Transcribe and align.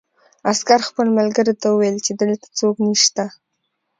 عسکر 0.51 0.79
خپل 0.89 1.07
ملګري 1.17 1.53
ته 1.61 1.67
وویل 1.69 1.97
چې 2.05 2.11
دلته 2.21 2.47
څوک 2.59 2.75
نشته 2.87 3.25